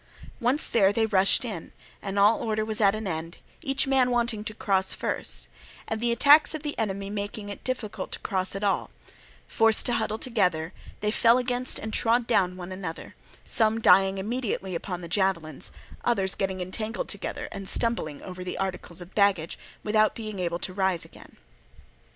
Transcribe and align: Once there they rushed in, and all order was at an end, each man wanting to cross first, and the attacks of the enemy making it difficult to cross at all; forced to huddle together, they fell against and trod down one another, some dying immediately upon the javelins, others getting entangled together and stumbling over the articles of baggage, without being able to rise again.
Once 0.39 0.67
there 0.67 0.91
they 0.91 1.05
rushed 1.05 1.45
in, 1.45 1.73
and 2.01 2.17
all 2.17 2.41
order 2.41 2.65
was 2.65 2.81
at 2.81 2.95
an 2.95 3.05
end, 3.05 3.37
each 3.61 3.85
man 3.85 4.09
wanting 4.09 4.43
to 4.43 4.51
cross 4.55 4.93
first, 4.93 5.47
and 5.87 6.01
the 6.01 6.11
attacks 6.11 6.55
of 6.55 6.63
the 6.63 6.75
enemy 6.79 7.07
making 7.07 7.49
it 7.49 7.63
difficult 7.63 8.11
to 8.11 8.17
cross 8.17 8.55
at 8.55 8.63
all; 8.63 8.89
forced 9.47 9.85
to 9.85 9.93
huddle 9.93 10.17
together, 10.17 10.73
they 11.01 11.11
fell 11.11 11.37
against 11.37 11.77
and 11.77 11.93
trod 11.93 12.25
down 12.25 12.57
one 12.57 12.71
another, 12.71 13.13
some 13.45 13.79
dying 13.79 14.17
immediately 14.17 14.73
upon 14.73 15.01
the 15.01 15.07
javelins, 15.07 15.71
others 16.03 16.33
getting 16.33 16.61
entangled 16.61 17.07
together 17.07 17.47
and 17.51 17.69
stumbling 17.69 18.23
over 18.23 18.43
the 18.43 18.57
articles 18.57 19.01
of 19.01 19.13
baggage, 19.13 19.55
without 19.83 20.15
being 20.15 20.39
able 20.39 20.57
to 20.57 20.73
rise 20.73 21.05
again. 21.05 21.37